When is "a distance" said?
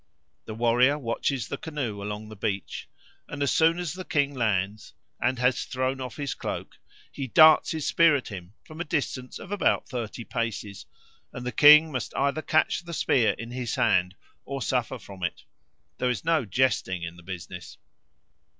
8.81-9.37